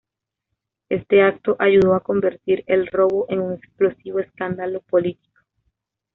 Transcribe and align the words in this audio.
Este 0.89 1.21
acto 1.21 1.55
ayudó 1.59 1.93
a 1.93 1.99
convertir 1.99 2.63
el 2.65 2.87
robo 2.87 3.27
en 3.29 3.39
un 3.39 3.53
explosivo 3.53 4.17
escándalo 4.17 4.81
político. 4.89 5.41